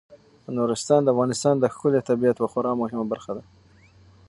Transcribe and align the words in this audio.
نورستان 0.57 1.01
د 1.03 1.07
افغانستان 1.13 1.55
د 1.59 1.65
ښکلي 1.73 2.01
طبیعت 2.09 2.35
یوه 2.39 2.51
خورا 2.51 2.71
مهمه 2.81 3.05
برخه 3.11 3.31
ده. 3.37 3.43